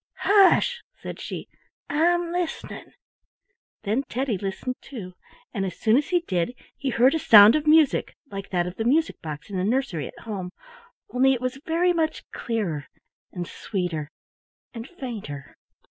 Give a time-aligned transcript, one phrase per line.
[0.21, 1.47] "Hush!" said she.
[1.87, 2.93] "I'm listening."
[3.83, 5.13] Then Teddy listened too,
[5.53, 8.77] and as soon as he did he heard a sound of music like that of
[8.77, 10.49] the music box in the nursery at home,
[11.11, 12.87] only it was very much clearer,
[13.31, 14.07] and sweeter,
[14.73, 15.55] and fainter.